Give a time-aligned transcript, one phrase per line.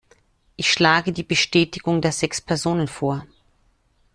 [0.55, 3.23] Ich schlage die Bestätigung der sechs Personen vor.